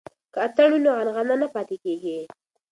[0.33, 2.17] که اتڼ وي نو عنعنه نه پاتې کیږي.